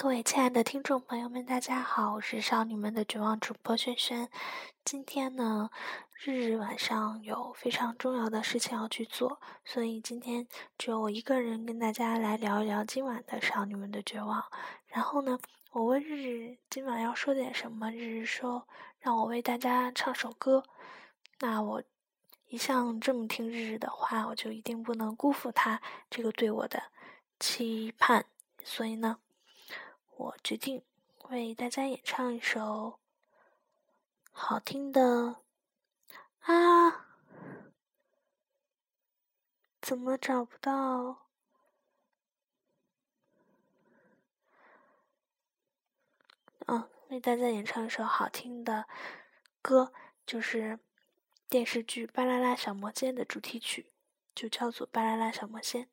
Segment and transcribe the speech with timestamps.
[0.00, 4.28] 各位亲爱的听众朋友们，大家好，我是少女们的绝望主播萱萱。
[4.84, 5.70] 今天呢，
[6.22, 10.46] 日日晚上有非常重要的事情要去做，所以今天
[10.78, 14.44] 只有我一个人跟大家来聊一聊今晚的少女们的绝望。
[14.86, 15.36] 然后呢，
[15.72, 18.68] 我问日日今晚要说点什么，日日说
[19.00, 20.62] 让我为大家唱首歌。
[21.40, 21.82] 那我
[22.46, 26.84] 一向这么听日日的话，我就一定不能辜负他这个对我的
[27.40, 28.24] 期盼。
[28.62, 29.18] 所以呢。
[30.18, 30.82] 我决定
[31.28, 32.98] 为大家演唱一首
[34.32, 35.36] 好听的
[36.40, 37.06] 啊！
[39.80, 41.28] 怎么找不到？
[46.66, 48.88] 嗯，为大家演唱一首好听的
[49.62, 49.92] 歌，
[50.26, 50.80] 就是
[51.48, 53.92] 电视剧《巴啦啦小魔仙》的主题曲，
[54.34, 55.84] 就叫做《巴啦啦小魔仙》，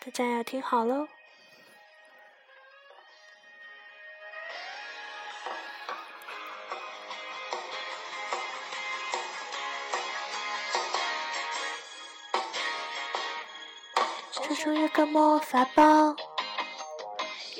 [0.00, 1.06] 大家要听好喽！
[14.42, 16.14] 传说有个魔法宝，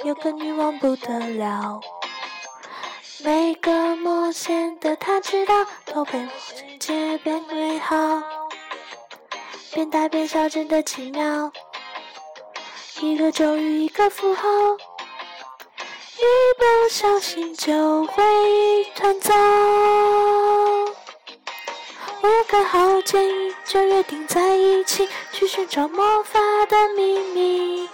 [0.04, 1.80] 有个女王不得了。
[3.24, 5.54] 每个魔仙的她知道，
[5.86, 6.30] 都被魔
[6.78, 7.96] 界变美好，
[9.72, 11.50] 变大变小真的奇妙。
[13.00, 14.48] 一个咒语，一个符号，
[16.18, 16.22] 一
[16.58, 19.34] 不小心就会一团糟。
[22.22, 25.08] 五个好建议就约定在一起。
[25.32, 27.88] 去寻找魔法的秘密。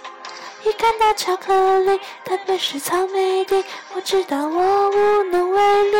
[0.63, 3.61] 一看到巧克力，特别是草莓的，
[3.93, 5.97] 我知道我无能为力。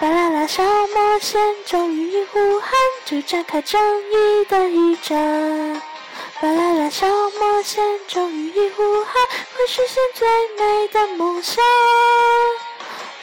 [0.00, 2.70] 巴啦啦小魔仙终于一呼喊，
[3.04, 3.78] 就展开正
[4.10, 5.82] 义的一战。
[6.40, 9.12] 巴啦啦小魔仙终于一呼喊，
[9.54, 10.26] 会实现最
[10.58, 11.62] 美的梦想。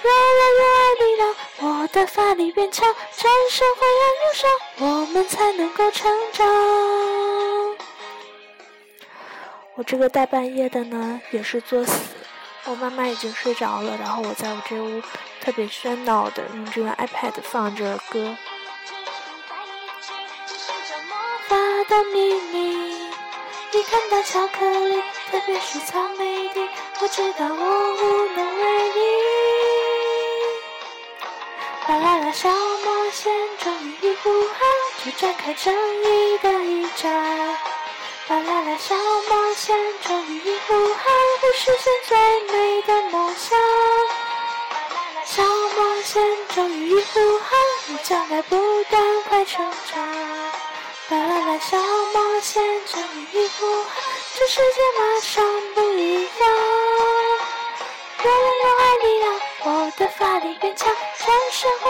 [0.04, 0.16] 越来
[0.60, 4.50] 越爱力量，我的法力变强，战胜灰暗忧伤，
[4.80, 6.46] 我们才能够成长。
[9.76, 11.94] 我这个大半夜的呢，也是作死。
[12.66, 15.02] 我妈妈已经睡着了，然后我在我这屋
[15.40, 18.36] 特别喧闹的用这个 iPad 放着歌。
[21.48, 21.56] 发
[21.86, 23.08] 的秘密，
[23.72, 25.02] 一看到巧克力，
[25.32, 26.68] 特别是草莓的，
[27.00, 28.43] 我知道我无能
[32.34, 34.58] 小魔仙咒语一呼喊，
[35.06, 35.72] 就展开正
[36.04, 37.14] 义的一战。
[38.28, 41.04] 巴啦啦小魔仙咒语一呼喊，
[41.42, 42.18] 会实现最
[42.52, 43.56] 美的梦想。
[43.60, 46.24] 啦啦啦小魔仙
[46.56, 50.04] 咒语一呼喊，你将来不断快成长。
[51.10, 53.94] 巴啦啦小魔仙咒语一呼喊，
[54.34, 55.46] 这世界马上
[55.76, 56.30] 不一样。
[58.24, 60.92] 越来越爱力量，我的法力变强。
[61.26, 61.90] 战胜灰，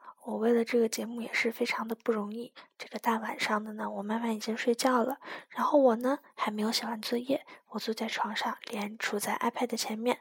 [0.23, 2.53] 我为了这个节目也是非常的不容易。
[2.77, 5.17] 这个大晚上的呢，我妈妈已经睡觉了，
[5.49, 10.19] 然后我呢还没有写完作业，我坐在床上，脸杵在 iPad 前面，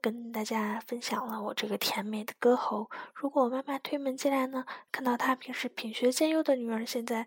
[0.00, 2.90] 跟大家分享了我这个甜美的歌喉。
[3.14, 7.26] 如果我妈妈推门进来呢，看到她平时品学兼优的女儿现在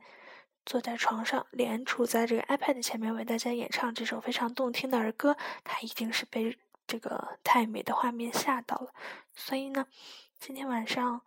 [0.65, 6.57] 坐在床上，脸杵在这个 iPad 前面为大家演唱这首非常动听的儿歌，她一定是被
[6.87, 8.91] 这个太美的画面吓到了。
[9.35, 9.85] 所以呢，
[10.39, 11.21] 今天晚上。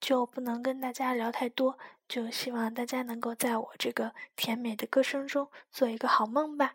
[0.00, 6.74] 就不能跟大家聊太多，就希望大家能够在我这个甜美的歌声中做一个好梦吧。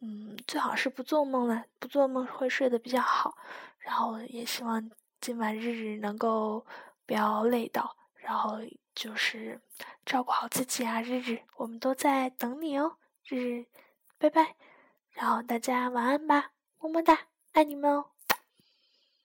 [0.00, 3.36] 嗯，最好是不做梦了，不做梦会睡得比较好。
[3.78, 4.90] 然后也希望
[5.20, 6.64] 今晚日日能够
[7.06, 8.58] 不要累到，然后
[8.94, 9.60] 就是
[10.04, 12.96] 照顾好自己啊，日日，我们都在等你哦，
[13.26, 13.66] 日日，
[14.18, 14.56] 拜拜。
[15.10, 17.18] 然后大家晚安吧，么么哒，
[17.52, 18.10] 爱你们哦。